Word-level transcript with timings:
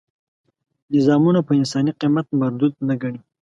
نظامونه 0.93 1.39
په 1.47 1.51
انساني 1.59 1.91
قیمت 2.01 2.27
مردود 2.41 2.73
نه 2.87 2.95
ګڼي. 3.01 3.21